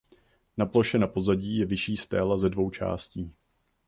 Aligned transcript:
Na 0.57 0.65
ploše 0.65 0.99
na 0.99 1.07
pozadí 1.07 1.57
je 1.57 1.65
vyšší 1.65 1.97
stéla 1.97 2.37
ze 2.37 2.49
dvou 2.49 2.69
částí. 2.69 3.33